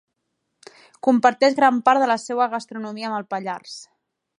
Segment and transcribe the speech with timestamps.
[1.07, 3.79] Comparteix gran part de la seua gastronomia amb el Pallars.